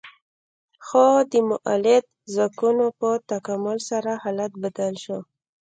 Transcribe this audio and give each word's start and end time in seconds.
خو 0.85 1.05
د 1.31 1.33
مؤلده 1.49 2.09
ځواکونو 2.33 2.85
په 2.99 3.09
تکامل 3.31 3.77
سره 3.89 4.11
حالت 4.23 4.51
بدل 4.63 4.93
شو. 5.03 5.17